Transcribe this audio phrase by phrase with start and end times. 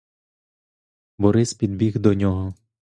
[1.17, 2.53] Борис підбіг до нього.